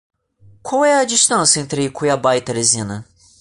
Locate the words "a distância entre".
0.99-1.87